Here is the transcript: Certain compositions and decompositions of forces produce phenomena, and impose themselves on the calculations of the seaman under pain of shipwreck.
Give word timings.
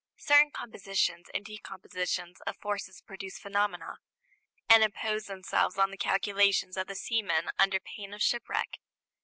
Certain 0.17 0.49
compositions 0.49 1.27
and 1.31 1.45
decompositions 1.45 2.41
of 2.47 2.57
forces 2.57 3.01
produce 3.03 3.37
phenomena, 3.37 3.97
and 4.67 4.81
impose 4.83 5.25
themselves 5.25 5.77
on 5.77 5.91
the 5.91 5.95
calculations 5.95 6.75
of 6.75 6.87
the 6.87 6.95
seaman 6.95 7.51
under 7.59 7.77
pain 7.79 8.11
of 8.11 8.23
shipwreck. 8.23 8.79